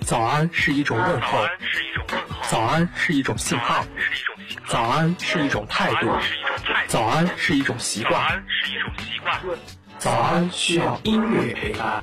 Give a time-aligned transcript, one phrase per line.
[0.00, 1.46] 早安是一种问候，
[2.48, 3.84] 早安是一种信号，
[4.66, 6.08] 早安是一种态度，
[6.86, 8.42] 早安是一种习惯，
[9.98, 12.02] 早安需要音乐陪伴。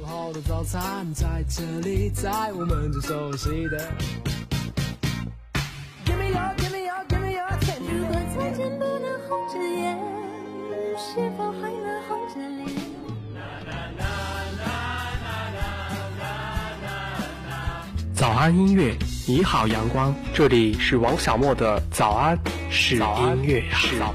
[18.46, 18.96] 安音乐，
[19.26, 22.38] 你好阳光，这里是王小莫的早安
[22.70, 23.04] 是音
[23.42, 24.14] 乐呀。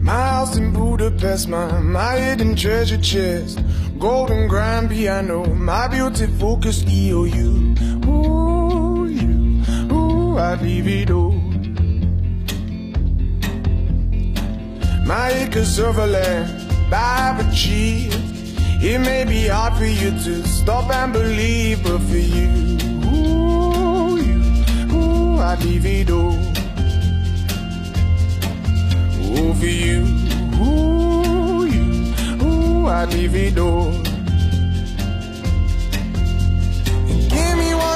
[0.00, 3.58] My house in Budapest, my, my hidden treasure chest.
[3.98, 7.74] Golden grand piano, my beauty focus EOU.
[8.06, 8.45] Ooh,
[11.10, 11.32] all.
[15.06, 16.50] My acres of land,
[16.92, 18.14] I've achieved.
[18.82, 22.50] It may be hard for you to stop and believe, but for you,
[23.08, 24.42] ooh, you,
[24.92, 25.38] ooh,
[26.10, 26.36] all.
[29.38, 30.04] Ooh, for you,
[30.60, 31.84] ooh, you,
[32.44, 34.05] ooh, I'd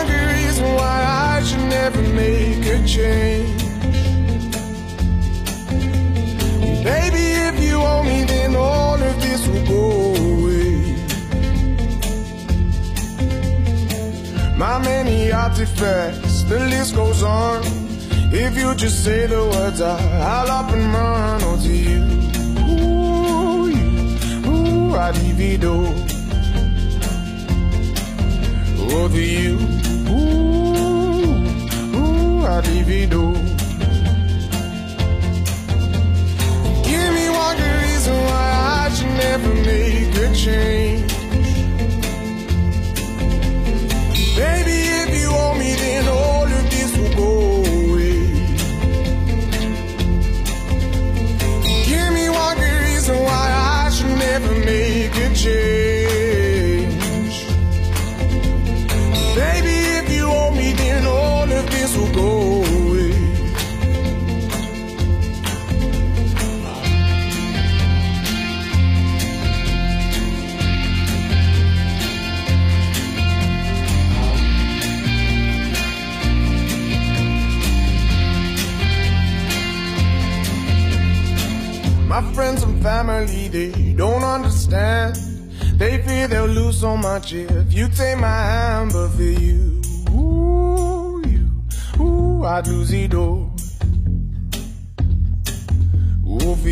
[0.01, 0.99] one good reason why
[1.37, 3.63] I should never make a change.
[6.85, 9.85] Baby, if you owe me, then all of this will go
[10.31, 10.97] away.
[14.57, 17.63] My many artifacts, the list goes on.
[18.33, 22.03] If you just say the words, I'll up and run on to you.
[22.73, 23.89] Ooh, you,
[24.51, 25.77] ooh, I divido.
[28.93, 29.80] Over you, ooh,
[32.63, 32.89] Give
[37.15, 41.13] me one good reason why I should never make a change.
[44.37, 48.21] Baby, if you owe me, then all of this will go away.
[51.87, 53.51] Give me one good reason why
[53.85, 56.91] I should never make a change.
[59.35, 62.40] Baby, if you owe me, then all of this will go
[82.21, 85.17] My friends and family, they don't understand.
[85.79, 91.23] They fear they'll lose so much if you take my hand, but for you, ooh,
[91.27, 91.51] you,
[91.99, 93.51] ooh, I'd lose it all.
[96.29, 96.69] Ooh, for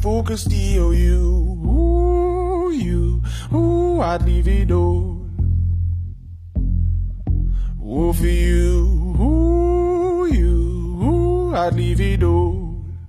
[0.00, 1.56] focused O U.
[1.66, 5.24] Ooh, you, ooh, I'd leave it all.
[7.82, 12.66] Ooh, for you, ooh, you, ooh, I'd leave it all.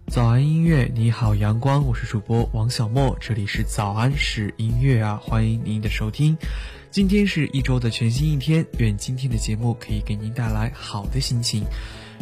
[0.07, 6.37] 早安音乐，你好阳光，我是主播王小莫，这里是早安是音乐啊，欢迎您的收听。
[6.89, 11.63] 今天是一周的全新一天，愿今天的节目可以给您带来好的心情。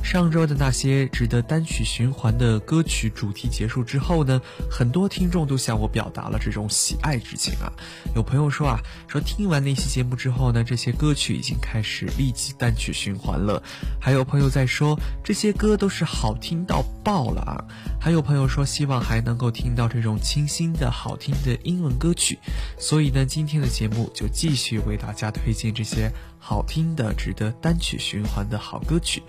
[0.06, 7.74] 上周的那些值得单曲循环的歌曲主题结束之后呢，很多听众都向我表达了这种喜爱之情啊。
[8.16, 13.62] 有朋友说啊，说听完那期节目之后呢，这些歌曲已经开始立即单曲循环了。
[14.00, 17.66] 还有朋友在说这些歌都是好听到爆了啊。
[18.00, 22.38] 还有朋友说希望还能够听到这种清新的好听的英文歌曲。
[22.78, 29.24] 所以呢，今天的节目就继续为大家推荐这些好听的、值得单曲循环的好歌曲，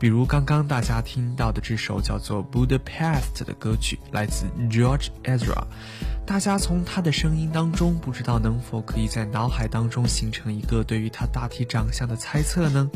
[0.00, 0.21] 比如。
[0.26, 5.64] 刚刚大家听到的这首叫做《Budapest》的歌曲，来自 George Ezra。
[6.24, 12.88] 大家从他的声音当中，不知道能否可以在脑海当中形成一个对于他大体长相的猜测呢？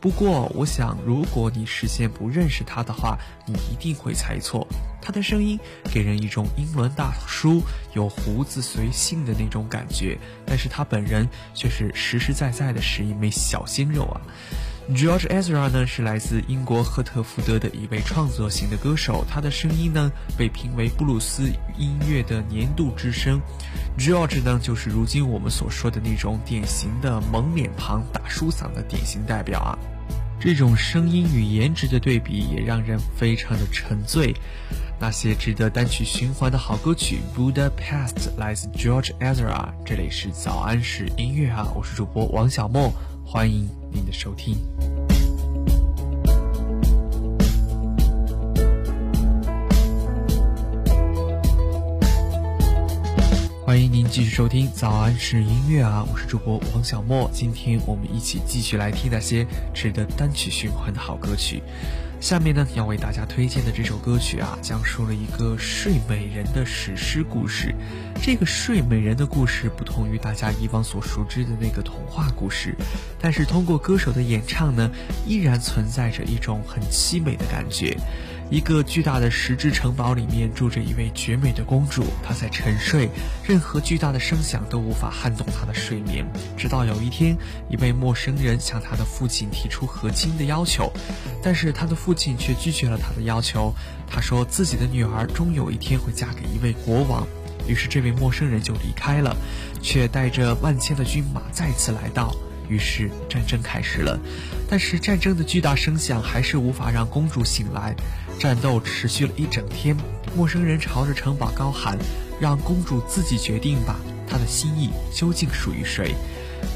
[0.00, 4.66] 不过，我想，如果你事先不认识他的话，你一定会猜错。
[5.02, 5.58] 他的声音
[5.92, 7.62] 给人一种英伦大叔，
[7.94, 14.20] 有胡子随性的那种感觉，但是他本人却是实实在在的是一枚小鲜肉啊。
[14.94, 21.44] George Ezra 呢是来自英国赫特福德的一位创作型的歌手，他的声音呢被评为布鲁斯
[21.78, 23.40] 音乐的年度之声。
[23.96, 29.78] George 呢就是如今我们所说的那种典型的萌脸庞、大叔嗓的典型代表啊。
[30.40, 34.34] 这种声音与颜值的对比也让人非常的沉醉。
[34.98, 39.68] 那些值得单曲循环的好歌曲，Budapest 来自 George Ezra。
[39.84, 42.92] 这里是早安是音乐啊，我是主播王小莫，
[43.32, 44.56] 欢迎您的收听。
[53.64, 57.30] 欢迎您继续收听早安是音乐啊，我是主播王小莫。
[57.32, 61.62] 今天我们一起继续来听那些值得单曲循环的好歌曲。
[62.20, 67.74] 下面呢，要为大家推荐的这首歌曲啊，讲述了一个睡美人的史诗故事。
[68.22, 72.76] 这个睡美人的故事不同于大家以往所熟知的那个童话故事，
[73.18, 74.90] 但是通过歌手的演唱呢，
[75.26, 77.96] 依然存在着一种很凄美的感觉。
[78.50, 83.08] 一个巨大的石质城堡里面住着一位绝美的公主，她在沉睡，
[83.46, 86.26] 任何巨大的声响都无法撼动她的睡眠。
[86.56, 87.36] 直到有一天，
[87.68, 90.92] 一位陌生人向她的父亲提出和亲的要求，
[91.40, 93.72] 但是她的父亲却拒绝了他的要求。
[94.08, 97.24] 他说自己的女儿终有一天会嫁给一位国王。
[97.68, 99.36] 于是这位陌生人就离开了，
[99.80, 102.34] 却带着万千的军马再次来到。
[102.70, 104.18] 于是战争开始了，
[104.68, 107.94] 但是战争的巨大声响还是无法让公主醒来。
[108.38, 109.94] 战斗持续了一整天，
[110.36, 111.98] 陌生人朝着城堡高喊
[112.40, 113.96] ：“让公主自己决定吧，
[114.26, 116.14] 她的心意究竟属于谁？”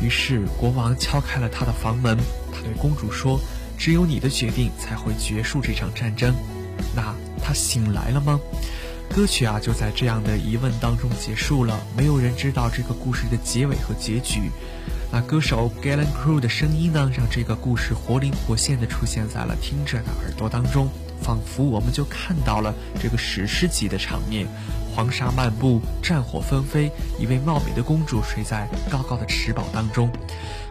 [0.03, 2.19] 于是国王敲开了她的房门，
[2.53, 3.41] 他对公主说
[3.79, 6.35] ：“只有你的决定才会结束这场战争。”
[6.95, 8.41] 那她醒来了吗？
[9.15, 14.51] 歌曲啊就在这样的疑问当中结束了，没有人知道这个故事的结尾和结局。
[15.15, 20.89] 那歌手 Galen Crew 的声音呢，让这个故事活灵活现的出现在了听者的耳朵当中。
[21.23, 24.45] 仿佛我们就看到了这个史诗级的场面：
[24.93, 30.11] 黄沙漫步，战火纷飞，一位貌美的公主睡在高高的池堡当中。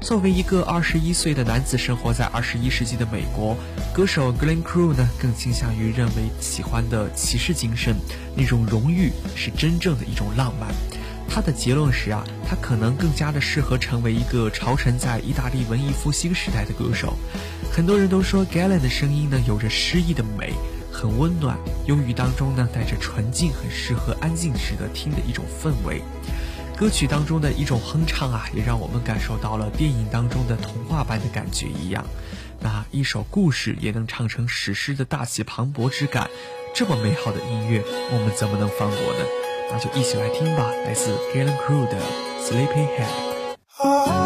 [0.02, 3.56] 作为一个二十一岁的男子，生活在二十一世纪的美国，
[3.94, 7.96] 歌手 Glen Crew 呢，更倾向于认为喜欢的骑士精神，
[8.36, 10.68] 那种荣誉是真正的一种浪漫。
[11.28, 17.16] 他的结论是啊，他可能更加的适合成为一个朝臣在意大利文艺复兴时代的歌手。
[17.72, 20.54] 很多人都说 Galen 的声音呢有着诗意的美，
[20.92, 26.04] 很温暖，忧郁当中呢带着纯净，很适合安静时的听的一种氛围。
[26.78, 32.06] 歌曲当中的一种哼唱啊，也让我们感受到了电影当中的童话般的感觉一样。
[32.60, 36.30] 那一首故事也能唱成史诗的大气磅礴之感，
[36.76, 39.43] 这么美好的音乐，我们怎么能放过呢？
[39.74, 41.98] 那就一起来听吧，来自 Galen Crew 的
[42.40, 44.23] Sleeping Head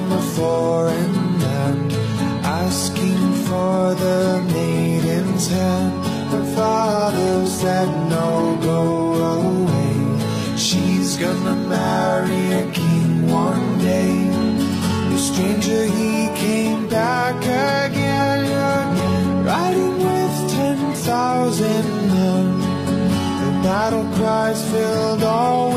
[0.00, 1.92] from a foreign land,
[2.44, 6.04] asking for the maiden's hand.
[6.32, 8.80] Her father said, no, go
[9.40, 10.56] away.
[10.56, 14.14] She's gonna marry a king one day.
[15.10, 18.40] The stranger, he came back again
[19.44, 22.60] riding with ten thousand men.
[23.40, 25.69] The battle cries filled all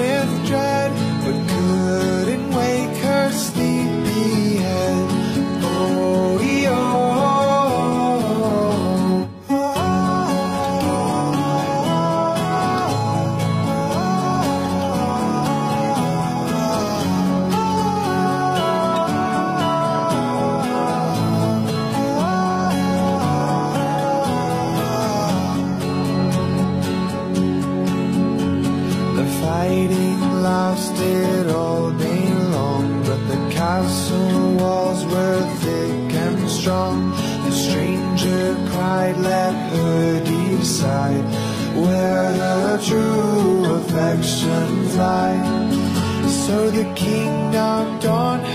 [46.54, 46.86] So the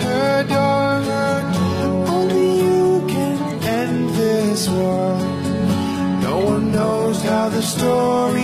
[0.04, 0.90] her door.
[2.14, 3.38] Only you can
[3.80, 5.18] end this war.
[6.22, 8.37] No one knows how the story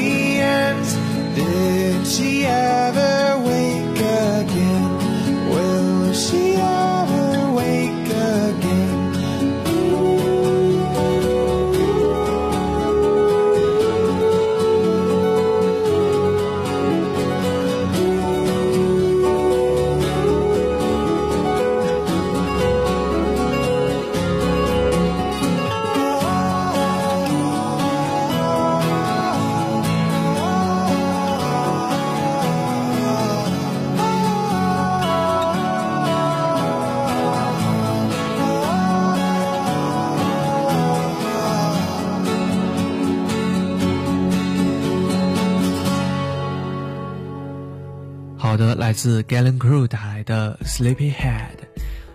[48.95, 51.59] 自 Galen Crew 带来的 Sleepyhead。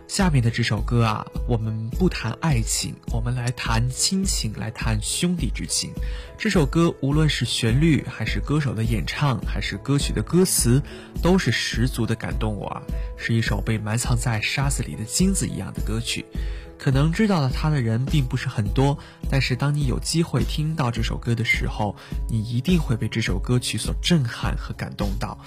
[0.07, 5.91] 下面的这首歌啊，我们不谈爱情，我们来谈亲情，来谈兄弟之情。
[6.35, 10.81] 这首歌无论是旋律，还是歌手的演唱，还是歌曲的歌词，
[11.21, 12.81] 都是十足的感动我啊！
[13.17, 16.25] 是一首被埋藏在沙子里的金子一样的歌曲。
[16.79, 18.97] 可能知道了它的人并不是很多，
[19.29, 21.95] 但是当你有机会听到这首歌的时候，
[22.29, 25.37] 你一定会被这首歌曲所震撼和感动到。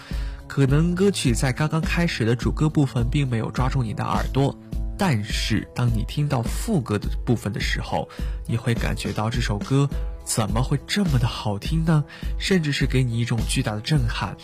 [0.54, 4.54] 可能歌曲在刚刚开始的主歌部分并没有抓住你的耳朵，
[4.98, 8.06] 但是当你听到副歌的部分的时候，
[8.46, 9.88] 你会感觉到这首歌
[10.26, 12.04] 怎么会这么的好听呢？
[12.38, 14.36] 甚至是给你一种巨大的震撼。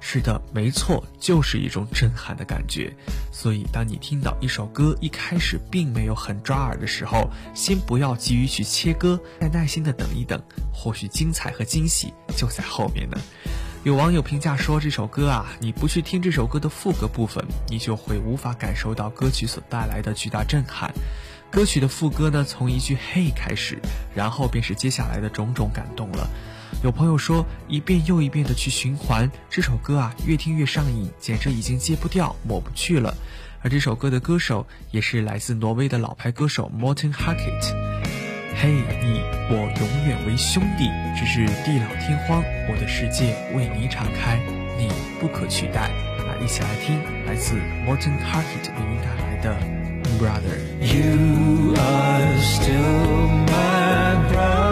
[0.00, 2.90] 是的，没错，就是一种震撼的感觉。
[3.30, 13.18] 所以，当你听到一首歌一开始并没有很抓耳的时候，先不要急于去切歌，再耐心的等一等，或许精彩和惊喜就在后面呢。
[13.82, 20.92] 有网友评价说，这首歌啊，你不去听这首歌的副歌部分，你就会无法感受到歌曲所带来的巨大震撼。
[21.50, 23.78] 歌曲的副歌呢，从一句嘿开始，
[24.14, 26.28] 然后便是接下来的种种感动了。
[26.84, 33.16] 有朋友说，一遍又一遍的去循环这首歌啊，越听越上瘾，简直已经戒不掉、抹不去了。
[33.62, 37.99] 而这首歌的歌手也是来自挪威的老牌歌手 Morten Harket。
[38.62, 44.38] 嘿，你我永远为兄弟，只是地老天荒，我的世界为你敞开，
[44.76, 44.86] 你
[45.18, 45.88] 不可取代。
[46.28, 47.54] 来一起来听来自
[47.86, 49.56] Morton Harket 为您带来的
[50.18, 50.60] Brother。
[50.82, 54.69] You are still my brother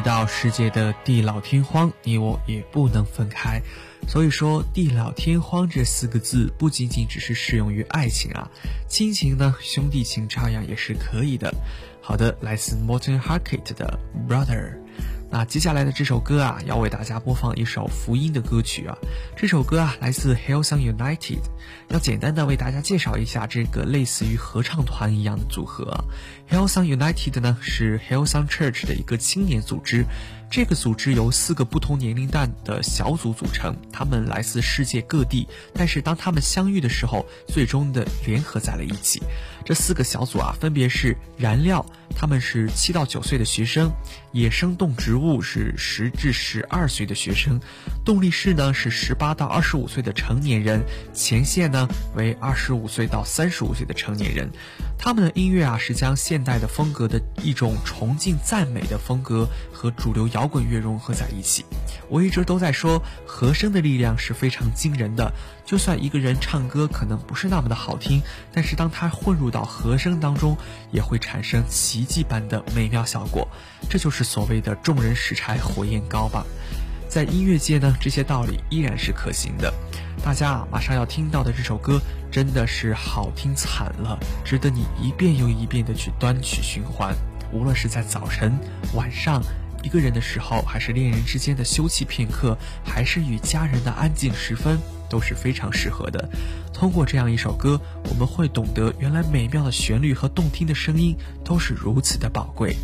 [0.00, 3.60] 到世界的地老天荒，你我也不能分开。
[4.08, 8.50] 所以说，地老天荒这四个字不仅仅只是适用于爱情啊，
[8.88, 11.52] 亲情呢，兄弟情照样也是可以的。
[12.00, 14.79] 好的，来自 Morton Harket 的 Brother。
[15.32, 18.96] 那接下来的这首歌啊，要为大家播放一首福音的歌曲啊。
[19.36, 21.38] 这首歌啊，来自 Hillsong United。
[21.88, 25.96] 要简单的为大家介绍一下这个类似于合唱团一样的组合。
[26.50, 30.04] Hillsong United 呢是 Hillsong Church 的一个青年组织。
[30.50, 39.22] 这个组织由四个不同年龄段的小组组成，他们来自世界各地，但是当他们相遇的时候，最终的联合在了一起。
[39.64, 41.84] 这四个小组啊，分别是燃料，
[42.16, 43.88] 他们是七到九岁的学生；
[44.32, 47.58] 野生动植物是十至十二岁的学生；
[48.04, 50.80] 动力室呢是十八到二十五岁的成年人；
[51.14, 54.50] 前线呢为二十五岁到三十五岁的成年人。
[54.98, 61.64] 他们的音乐啊，是将现代的风格的一种崇敬赞美的风格和主流摇滚乐融合在一起。
[62.08, 65.32] 我一直都在说，和声的力量是非常惊人的。
[65.64, 68.20] 就算一个人唱歌可能不是那么的好听，
[68.52, 70.56] 但是当他混入到和声当中，
[70.90, 73.46] 也会产生奇迹般的美妙效果。
[73.88, 76.44] 这就是所谓的众人拾柴火焰高吧。
[77.08, 79.72] 在音乐界呢，这些道理依然是可行的。
[80.22, 87.12] 大家，马上要听到的这首歌真的是好听惨了，值得你一遍又一遍的去端曲循环。
[87.52, 88.56] 无论是在早晨、
[88.94, 89.42] 晚上、
[89.82, 94.78] 一个人的时候，还是恋人之间的休憩片刻，还是与家人的安静时分，
[95.10, 96.26] 都是非常适合的。
[96.72, 102.74] 通过这样一首歌，我们会懂得原来美妙的旋律和动听的声音都是如此的宝贵。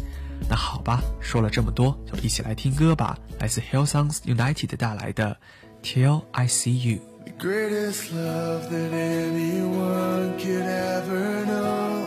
[0.51, 3.19] 那好吧，说了这么多，就一起来听歌吧。
[3.39, 5.35] 来自 Hillsongs United 带来的
[5.83, 6.99] 《Till I See You》。
[7.25, 12.07] The greatest love that anyone could ever know.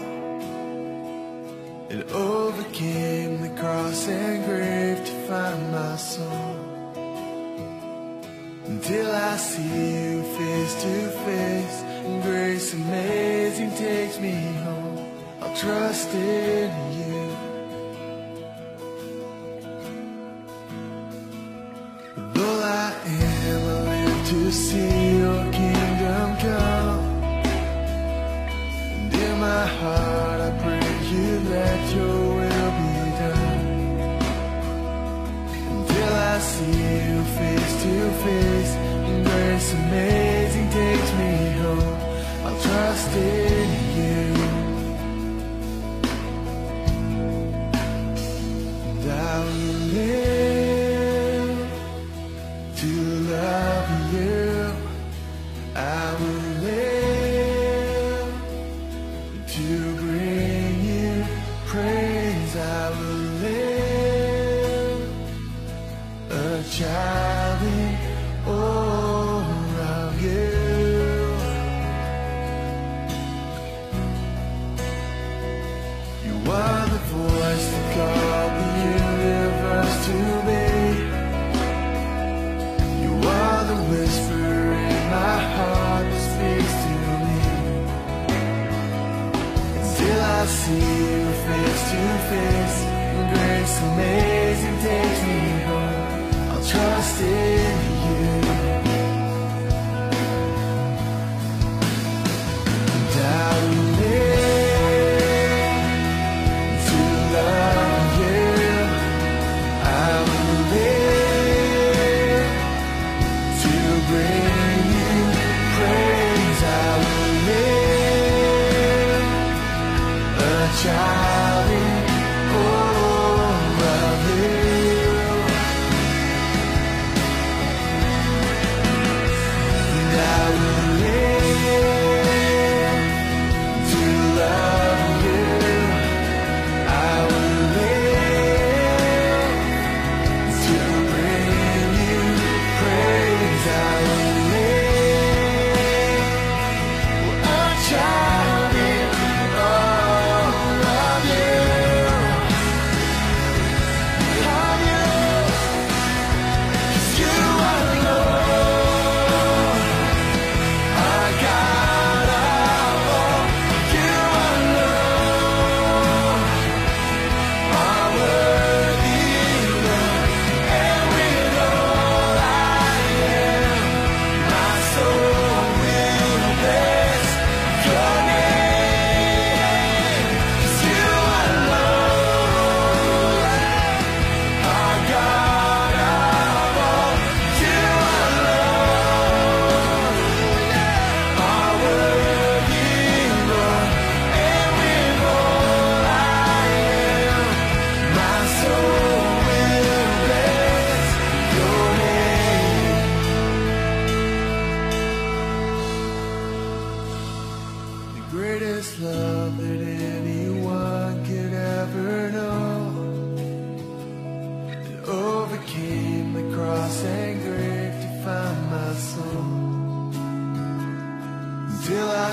[1.89, 6.68] It overcame the cross and grave to find my soul.
[8.69, 15.07] Until I see you face to face, and grace amazing takes me home.
[15.41, 17.21] I'll trust in you.
[22.35, 26.99] Though I am, I live to see your kingdom come.
[28.93, 30.28] And in my heart,
[36.39, 38.73] I see you face to face,
[39.09, 41.97] and grace amazing takes me home.
[42.45, 44.58] I'll trust in you.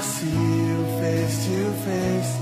[0.07, 2.33] see you face to face.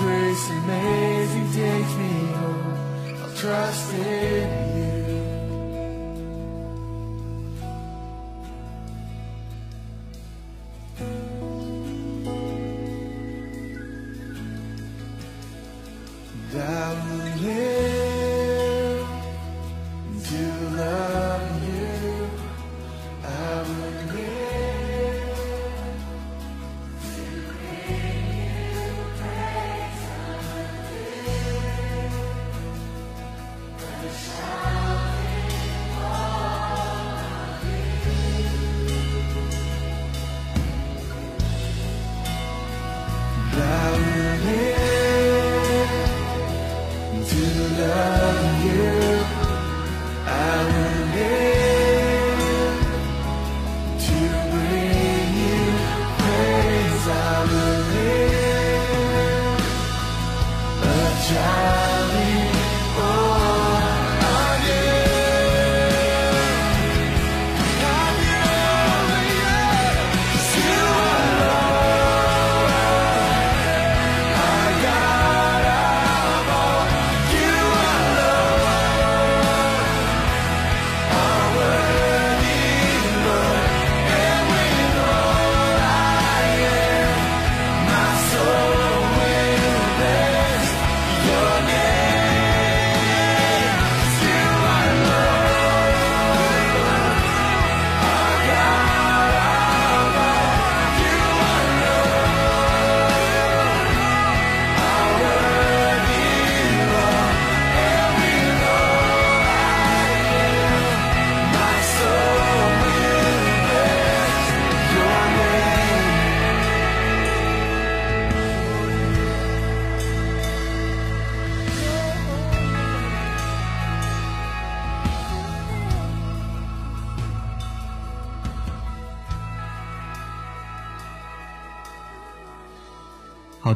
[0.00, 3.22] Grace amazing takes me home.
[3.22, 4.77] I'll trust in you.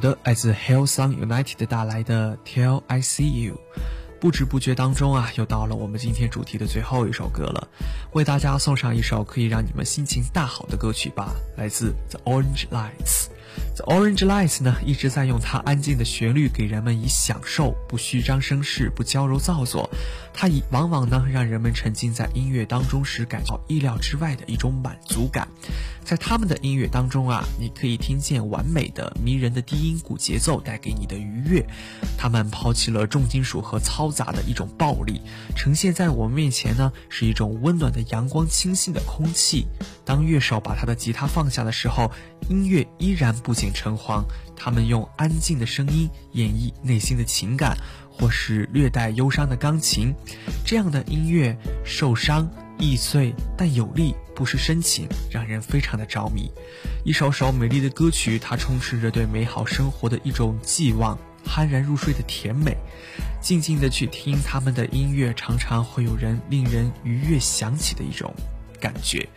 [0.02, 3.58] 的”，来自 Hillsong United 带来的 “Till I See You”。
[4.20, 7.66] 不知不觉当中啊，又到了我们今天主题的最后一首歌了，
[8.12, 13.28] 为大家送上一首可以让你们心情大好的歌曲吧，来自 The Orange Lights。
[13.76, 19.88] The Orange Lights 呢，一直在用它安静的旋律给人们以享受，不虚张声势，不娇柔造作。
[20.34, 25.48] 它以往往呢，让人们沉浸在音乐当中时，感到意料之外的一种满足感。
[26.04, 31.64] 在他们的音乐当中啊，你可以听见完美的、迷人的低音鼓节奏带给你的愉悦。
[32.18, 35.20] 他们抛弃了重金属和嘈杂的一种暴力，
[35.56, 39.66] 呈现在我们面前呢，是一种温暖的阳光、清新的空气。
[40.04, 42.10] 当乐手把他的吉他放下的时候，
[42.48, 44.24] 音乐依然不仅橙黄。
[44.56, 47.76] 他们用安静的声音演绎内心的情感，
[48.10, 50.14] 或是略带忧伤的钢琴。
[50.64, 56.48] 这样的音乐，受伤、易碎，但有力，不失深情，让人非常的着迷。
[57.04, 62.76] 一首首美丽的歌曲，它充斥着对美好生活的一种寄望，酣然入睡的甜美。
[63.40, 68.32] 静静的去听他们的音乐，常常会有人令人愉悦想起的一种
[68.80, 69.28] 感觉。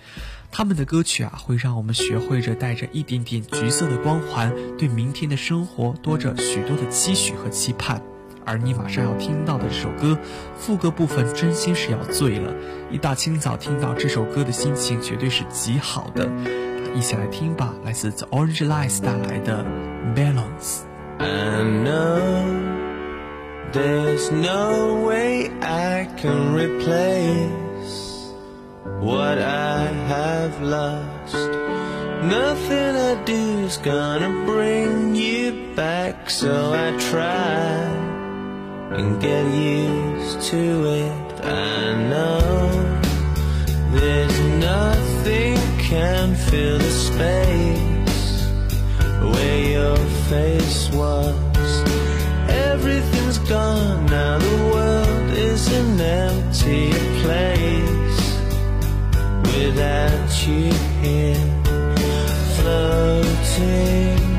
[0.58, 8.02] 他们的歌曲啊，会让我们学会着带着一点点橘色的光环，对明天的生活多着许多的期许和期盼。
[8.46, 10.18] 而你马上要听到的这首歌，
[10.58, 12.54] 副歌部分真心是要醉了。
[12.90, 16.32] 一大清早听到这首歌的心情绝对是极好的。
[16.96, 19.66] 一起来听吧，来自 The Orange Lights 带来的
[20.16, 20.84] Balance。
[21.18, 22.46] I know
[23.74, 27.65] there's no way I can replace
[29.06, 31.36] what I have lost.
[32.24, 37.76] Nothing I do's gonna bring you back, so I try
[38.98, 40.64] and get used to
[41.04, 41.46] it.
[41.46, 42.32] I know
[43.92, 44.40] there's
[44.72, 45.58] nothing
[45.92, 48.28] can fill the space
[49.32, 49.98] where your
[50.32, 51.70] face was.
[52.72, 56.90] Everything's gone now, the world is an empty
[57.22, 57.95] place
[59.58, 61.46] without you here,
[62.56, 64.35] floating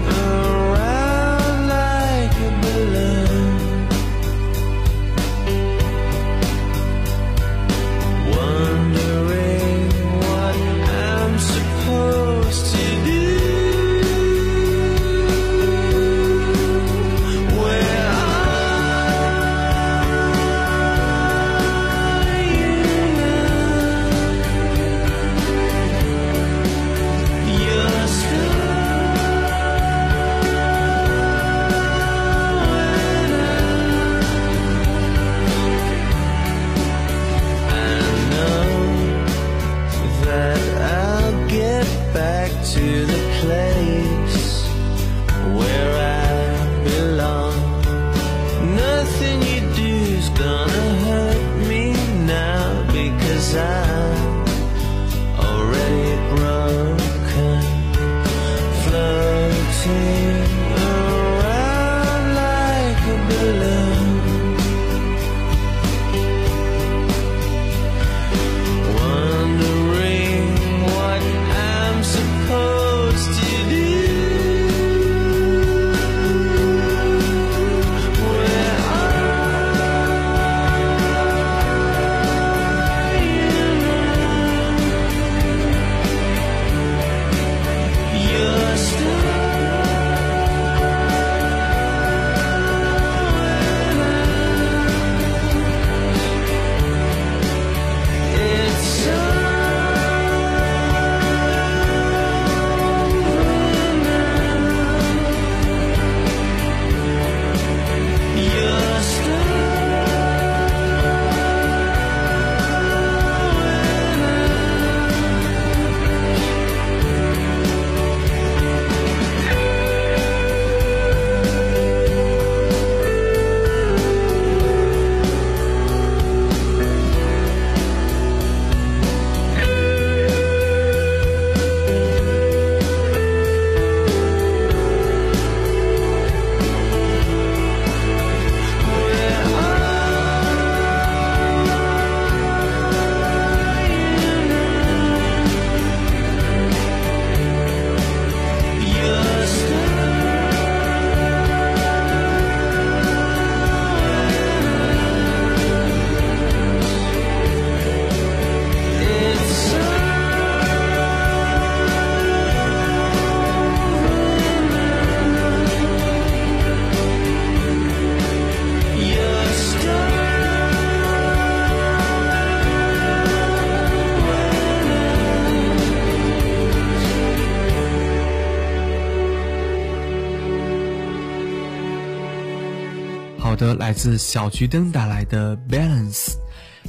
[183.78, 186.35] 来自小桔灯带来的 Balance。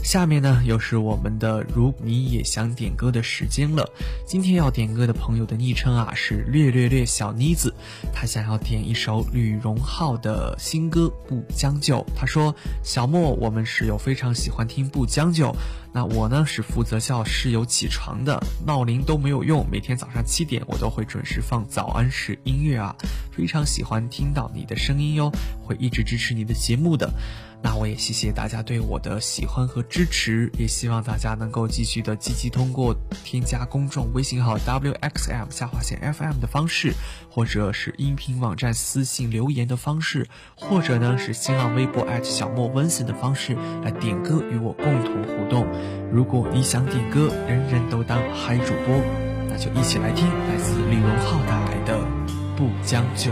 [0.07, 3.85] 下面呢，又是我们的如你也想点歌的时间了。
[4.25, 7.73] 今天要点歌的朋友的昵称啊是略略略小妮子，
[8.13, 11.97] 他想要点一首吕荣浩的新歌《不将就》。
[12.15, 15.47] 他说：“小莫，我们室友非常喜欢听《不将就》，
[15.91, 22.95] 那我呢是负责叫室友起床的，闹铃都没有用，每天早上七点我都会准时放早安式音乐啊，
[23.29, 25.29] 非常喜欢听到你的声音哟，
[25.61, 27.11] 会一直支持你的节目的。”
[27.67, 36.93] 那我也谢谢大家对我的喜欢和支持，也希望大家能够继续的积极通过添加公众微信号 wxm 下划线 fm 的方式，
[37.29, 40.25] 或者是音频网站私信留言的方式，
[40.55, 43.53] 或者呢是新浪微博小莫温森的方式
[43.83, 45.67] 来点歌与我共同互动。
[46.09, 48.95] 如果你想点歌，人人都当嗨主播，
[49.49, 51.99] 那就一起来听来自李荣浩带来的
[52.55, 53.31] 《不将就》。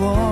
[0.00, 0.29] 过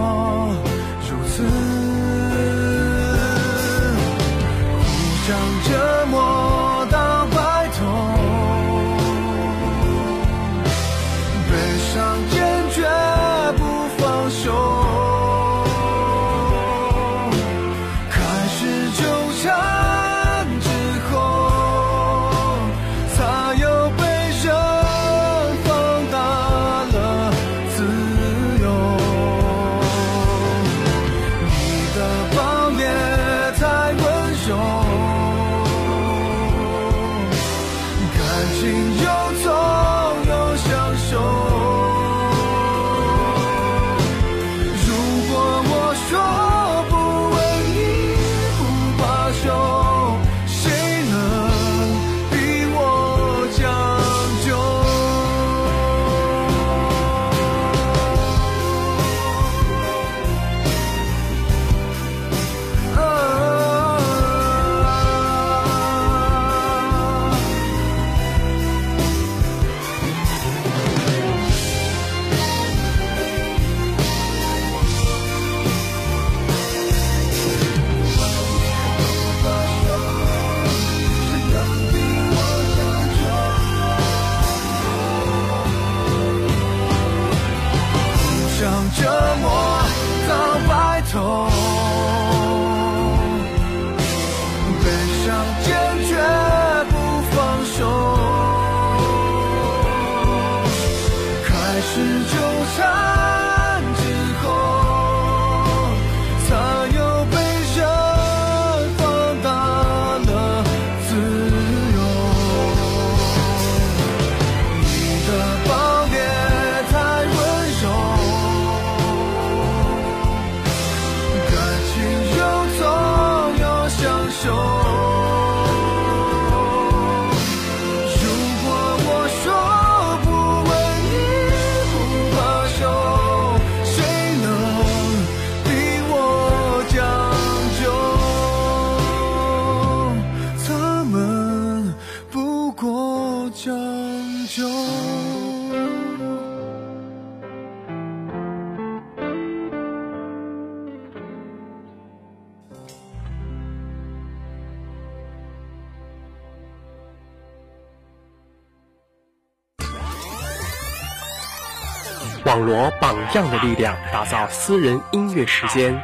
[163.00, 165.98] 榜样的力量，打造私人音乐时间。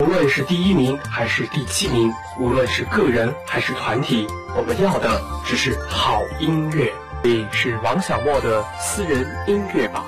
[0.00, 6.92] 无论是第一名还是第七名，无论是个人还是团体，我们要的只是好音乐。
[7.22, 10.06] 这是王小莫的私人音乐榜。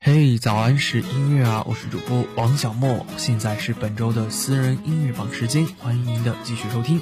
[0.00, 1.64] 嘿，早安是音乐啊！
[1.66, 7.00] 我是主播王小莫，现在是本周的私人音乐榜时间，欢迎您的继续收听。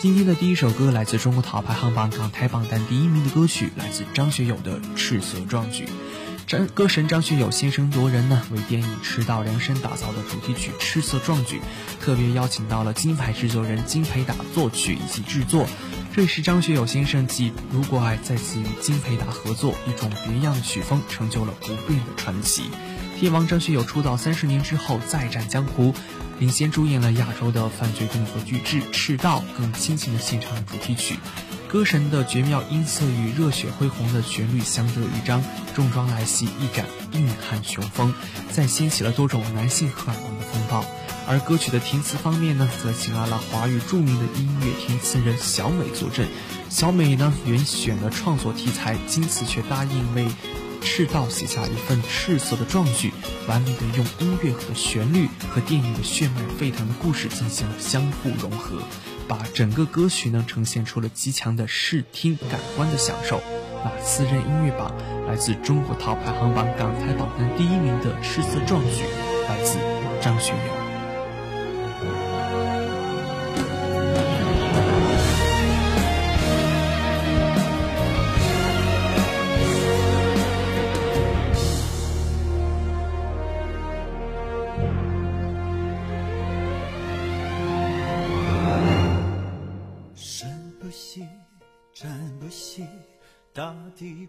[0.00, 5.86] 今天的第一首歌来自中国淘排行榜港台榜单第一名的歌曲，来自张学友的《赤色壮举》。
[6.46, 11.56] 张歌神张学友先声夺人呢，为电影《赤道量身》打造的主题曲《赤色壮举》，
[12.00, 15.66] 特别邀请到了金牌制作人金培达作曲以及制作。
[16.14, 22.70] 这也是张学友先生继《如果爱》再次与金培达合作，一种别样的曲风，成就了不变的传奇。
[23.18, 25.92] 天王张学友出道三十年之后再战江湖，
[26.38, 31.16] 领衔主演了亚洲的犯罪动作巨制《赤道》，更倾情的献唱主题曲。
[31.66, 35.42] 歌神的绝妙音色与热血恢宏的旋律相得益彰，
[35.74, 38.14] 重装来袭，一展硬汉雄风，
[38.52, 40.84] 再掀起了多种男性荷尔蒙的风暴。
[41.26, 46.26] 而歌曲的填词方面呢，则请来了华语著名的音乐填词人小美坐镇。
[46.70, 50.26] 小美呢，原选了创作题材，今次却答应为
[50.80, 53.12] 赤道写下一份赤色的壮举，
[53.46, 58.82] 完美的用音乐和旋律和电影的血脉沸腾的故事进行了相互融合。
[59.28, 63.42] 把整个歌曲呢呈现出了极强的视听感官的享受。
[63.84, 64.92] 那私人音乐榜
[65.26, 69.02] 来自中国淘排行榜港台榜单第一名的《赤色壮举》，
[69.48, 69.78] 来自
[70.22, 70.87] 张学友。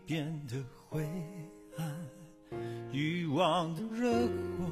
[0.06, 0.56] 变得
[0.88, 1.04] 灰
[1.78, 1.86] 暗，
[2.92, 4.66] 欲望的热火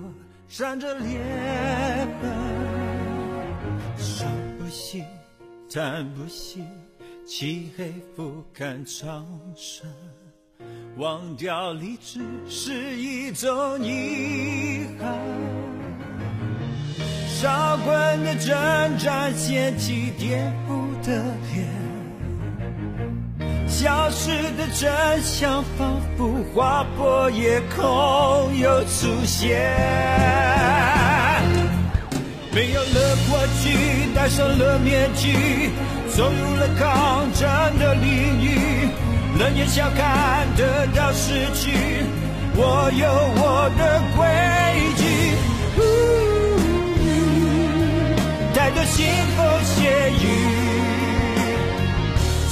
[0.47, 1.19] 闪着裂
[2.21, 2.29] 痕。
[3.97, 5.03] 伤不息，
[5.69, 6.63] 叹不息，
[7.25, 9.87] 漆黑覆盖长生。
[10.97, 12.19] 忘掉理智
[12.49, 15.15] 是一种遗憾。
[17.27, 21.23] 烧滚的挣扎，掀起颠覆的
[21.53, 21.86] 脸。
[23.79, 29.71] 消失的真相，仿佛划破夜空又出现。
[32.51, 33.77] 没有了过去，
[34.15, 35.69] 戴上了面具，
[36.09, 37.47] 走入了抗争
[37.77, 38.89] 的领域。
[39.37, 42.03] 冷眼笑看得到失去，
[42.55, 43.07] 我有
[43.37, 44.25] 我的规
[44.97, 45.05] 矩。
[48.55, 49.05] 太多腥
[49.37, 50.66] 风血雨。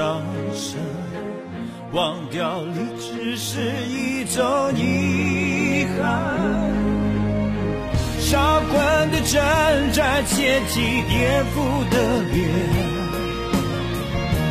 [0.00, 0.22] 掌
[0.54, 0.80] 声，
[1.92, 4.42] 忘掉你只是一种
[4.74, 6.00] 遗憾。
[8.18, 9.38] 烧滚的挣
[9.92, 12.48] 扎，掀起颠覆的脸，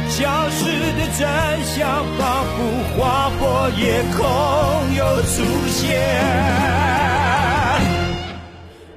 [0.08, 0.66] 消失
[1.00, 1.28] 的真
[1.66, 2.58] 相，仿佛
[2.96, 4.20] 划破夜空
[4.96, 5.34] 又出
[5.66, 6.00] 现。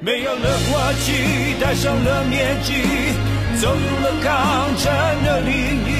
[0.00, 2.74] 没有了过去，戴上了面具，
[3.58, 4.84] 走入了抗争
[5.24, 5.52] 的领
[5.86, 5.90] 域，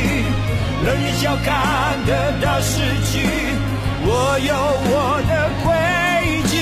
[0.85, 2.81] 冷眼笑看得到失
[3.11, 3.13] 去，
[4.05, 4.51] 我有
[4.91, 4.95] 我
[5.29, 5.71] 的轨
[6.49, 6.53] 迹。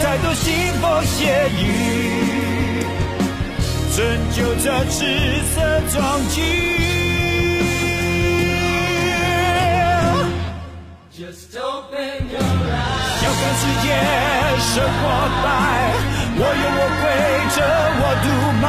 [0.00, 0.44] 太多腥
[0.80, 1.60] 风血雨，
[3.96, 3.98] 拯
[4.32, 4.96] 救这赤
[5.54, 5.56] 色
[5.92, 5.96] 壮
[6.30, 6.36] 举。
[11.12, 13.18] Just open your eyes.
[13.38, 13.86] 看世界
[14.58, 15.02] 生活
[15.44, 15.46] 白，
[16.34, 17.04] 我有我规
[17.54, 17.56] 则，
[18.00, 18.26] 我独
[18.62, 18.66] 卖，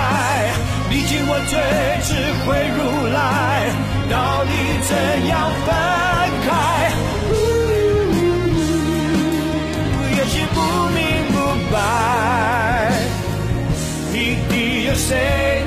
[1.47, 1.53] 最
[2.03, 2.13] 只
[2.45, 2.79] 会如
[3.13, 3.17] 来，
[4.09, 4.51] 到底
[4.87, 4.91] 怎
[5.27, 5.31] 样
[5.65, 5.67] 分
[6.45, 6.49] 开？
[10.15, 10.57] 也许不
[10.93, 10.97] 明
[11.31, 11.35] 不
[11.71, 11.77] 白，
[14.11, 14.15] 谜
[14.49, 14.53] 底
[14.85, 15.58] 有谁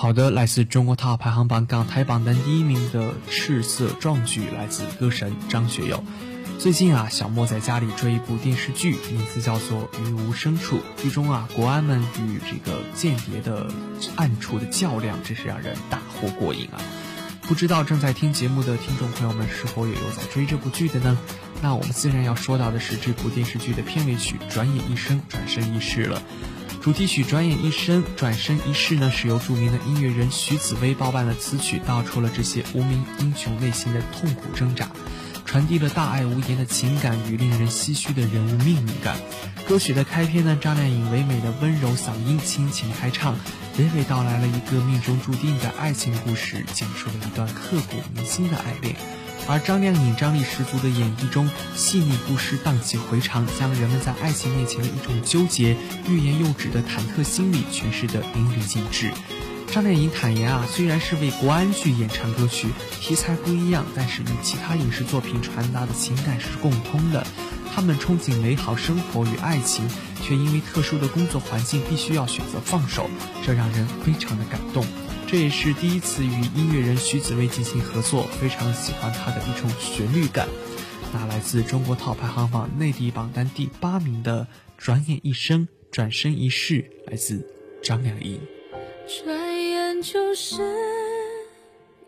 [0.00, 6.02] 好的，来自中国 TOP 排行榜港台榜单第一名的《赤色壮举》来自歌神张学友。
[6.58, 10.78] 最近啊，小莫在家里追一部电视剧，名字叫做《于无声处》。
[11.02, 13.70] 剧中啊，国安们与这个间谍的
[14.16, 16.80] 暗处的较量，真是让人大呼过瘾啊！
[17.42, 21.18] 不知道正在听节目的听众朋友们是否也有在追这部剧的呢？
[21.60, 26.22] 那我们自然要说到的是这部电视剧的片尾曲《转眼一生，转身一世》了。
[26.82, 34.88] 主题曲《转眼一生，转身一世》呢，是由著名的音乐人徐子薇包办的词曲，道出了这些无名英雄内心的痛苦挣扎，
[35.44, 39.18] 传递了大爱无言的情感与令人唏嘘的人物命运感。
[39.68, 43.36] 歌曲的开篇呢，张靓颖唯美的温柔嗓音轻轻开唱，
[43.76, 48.96] 娓娓道来了一个命中注定的爱情故事，讲述了一段刻骨铭心的爱恋。
[49.48, 55.76] 而张靓颖张力十足的演绎中，细腻不失，荡气回肠，将人们在爱情面前的一种纠结、
[56.08, 59.10] 欲言又止的忐忑心理诠释得淋漓尽致。
[59.72, 62.68] 张靓颖坦言啊，虽然是为国安剧演唱歌曲，
[63.00, 67.26] 题材不一样，但是与其他影视作品传达的情感是共通的。
[67.72, 69.88] 他们憧憬美好生活与爱情，
[70.22, 73.08] 却因为特殊的工作环境必须要选择放手，
[73.46, 74.84] 这让人非常的感动。
[75.30, 80.48] 这也是第一次与音乐人徐子薇进行合作，非常喜欢他的一种旋律感。
[81.12, 84.42] 那来自中国 TOP 排行榜内地榜单第八名的
[84.76, 87.48] 《转眼一生，转身一世》，来自
[87.80, 88.40] 张靓颖。
[89.06, 90.62] 转眼就是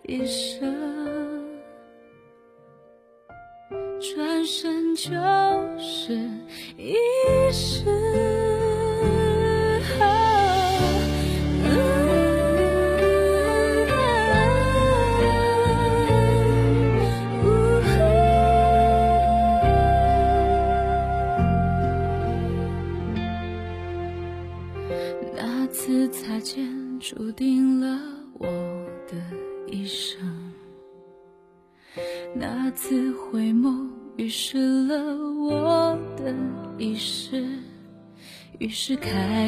[0.03, 0.75] 一生，
[4.01, 5.13] 转身就
[5.79, 6.29] 是
[6.77, 6.97] 一
[7.53, 8.42] 世。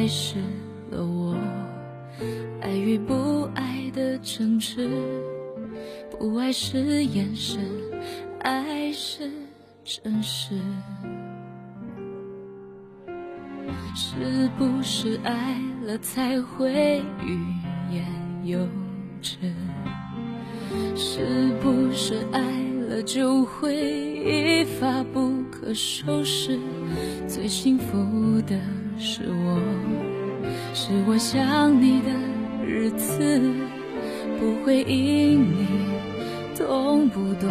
[0.05, 0.35] 开始
[0.91, 1.35] 了我
[2.61, 4.87] 爱与不爱的争执。
[6.11, 7.59] 不爱是眼神，
[8.41, 9.31] 爱是
[9.83, 10.59] 真实。
[13.95, 17.39] 是不是爱了才会欲
[17.91, 18.05] 言
[18.43, 18.59] 又
[19.23, 19.39] 止？
[20.95, 22.41] 是不是爱
[22.87, 23.73] 了就会
[24.23, 26.59] 一发不可收拾？
[27.27, 28.55] 最幸福的
[28.97, 29.59] 是我，
[30.73, 32.09] 是我想你的
[32.65, 33.41] 日子，
[34.39, 35.67] 不会因你
[36.57, 37.49] 懂不懂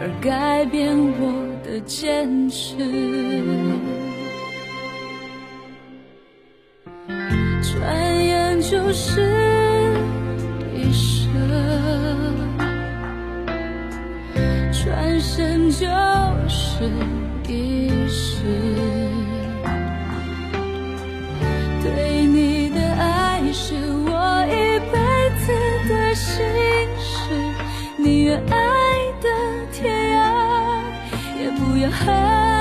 [0.00, 2.76] 而改变我的坚持。
[7.62, 9.20] 转眼就是
[10.74, 11.30] 一生，
[14.72, 15.86] 转身就
[16.48, 16.84] 是
[17.48, 18.91] 一世。
[28.48, 29.28] 爱的
[29.72, 30.20] 天涯，
[31.38, 32.51] 也不要恨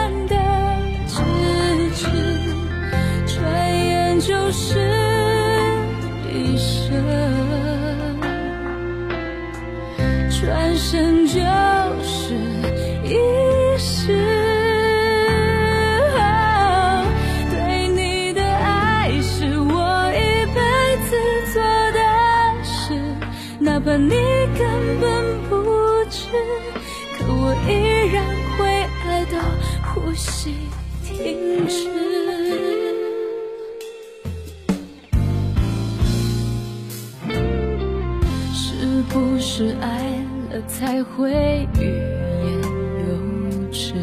[40.82, 42.60] 才会欲言
[43.06, 43.94] 又止？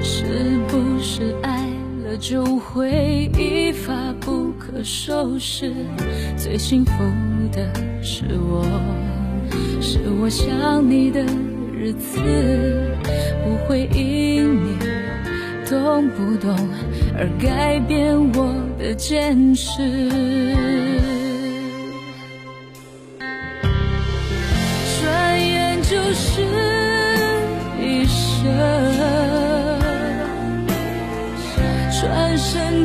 [0.00, 0.22] 是
[0.68, 1.68] 不是爱
[2.04, 5.74] 了就会一发不可收拾？
[6.36, 6.92] 最幸福
[7.50, 7.68] 的
[8.00, 8.64] 是我，
[9.80, 11.20] 是我想你的
[11.72, 12.20] 日子，
[13.42, 14.78] 不会因你
[15.68, 16.56] 懂不懂
[17.18, 19.82] 而改变我的坚持。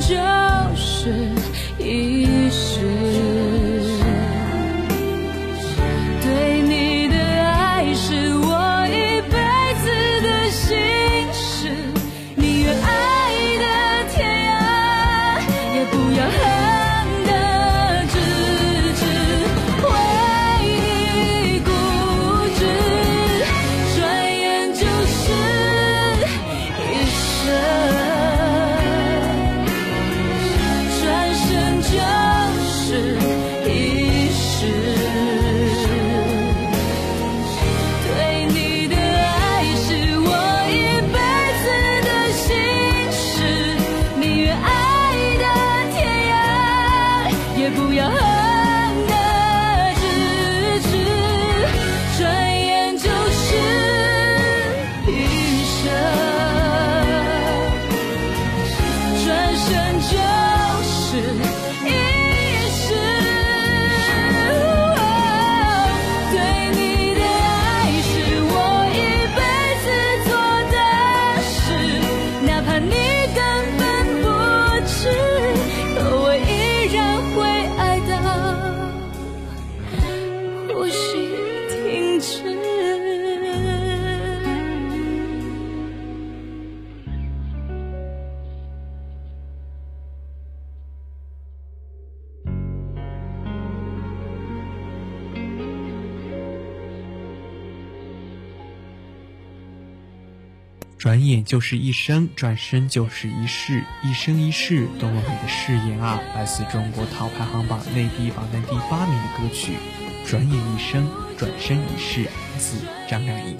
[0.09, 0.15] 就
[0.75, 1.38] 是
[100.99, 106.19] 转眼就是一生，转身就是一世，一生一世，多么美的誓言啊！
[106.35, 109.71] 来自中国淘排行榜内地榜单第八名的歌曲
[110.29, 112.25] 《转眼一生，转身一世》，
[112.57, 112.79] 自
[113.09, 113.55] 张靓颖。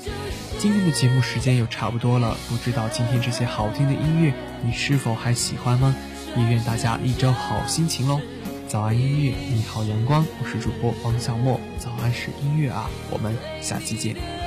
[0.57, 5.95] 今天的节目时间又差不多了，不知道今天这些好听的音乐你是否还喜欢吗？
[6.35, 8.19] 也愿大家一周好心情喽！
[8.67, 11.57] 早安音乐，你好阳光，我是主播王小莫。
[11.77, 14.38] 早安是音乐啊，我们下期见。